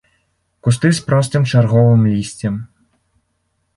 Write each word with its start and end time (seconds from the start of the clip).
Кусты 0.67 0.91
з 0.99 1.03
простым 1.11 1.45
чарговым 1.51 2.01
лісцем. 2.15 2.55